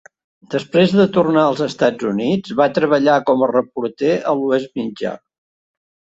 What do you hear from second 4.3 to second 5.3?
a l'Oest Mitjà.